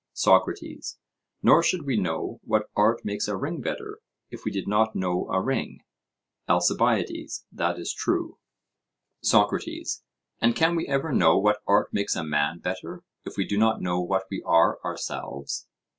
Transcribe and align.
SOCRATES: 0.13 0.97
Nor 1.43 1.61
should 1.61 1.85
we 1.85 1.95
know 1.95 2.39
what 2.43 2.71
art 2.75 3.05
makes 3.05 3.27
a 3.27 3.37
ring 3.37 3.61
better, 3.61 3.99
if 4.31 4.43
we 4.45 4.49
did 4.51 4.67
not 4.67 4.95
know 4.95 5.27
a 5.27 5.39
ring? 5.39 5.83
ALCIBIADES: 6.49 7.45
That 7.51 7.77
is 7.77 7.93
true. 7.93 8.39
SOCRATES: 9.21 10.01
And 10.39 10.55
can 10.55 10.75
we 10.75 10.87
ever 10.87 11.13
know 11.13 11.37
what 11.37 11.61
art 11.67 11.93
makes 11.93 12.15
a 12.15 12.23
man 12.23 12.57
better, 12.57 13.03
if 13.25 13.37
we 13.37 13.45
do 13.45 13.59
not 13.59 13.79
know 13.79 13.99
what 14.01 14.25
we 14.31 14.41
are 14.43 14.79
ourselves? 14.83 15.67